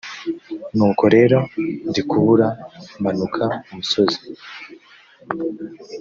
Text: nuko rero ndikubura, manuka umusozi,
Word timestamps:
nuko 0.75 1.03
rero 1.15 1.37
ndikubura, 1.89 2.47
manuka 3.03 3.43
umusozi, 3.71 4.19